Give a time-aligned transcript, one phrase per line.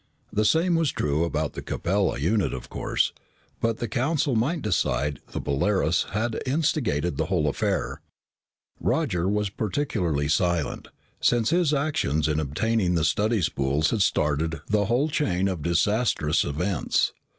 [0.33, 3.13] The same was true about the Capella unit, of course,
[3.59, 8.01] but the Council might decide the Polaris had instigated the whole affair.
[8.79, 10.87] Roger was particularly silent,
[11.19, 16.43] since his actions in obtaining the study spools had started the whole chain of disastrous
[16.43, 17.13] events.